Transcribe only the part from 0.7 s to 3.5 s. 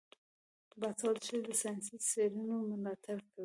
باسواده ښځې د ساینسي څیړنو ملاتړ کوي.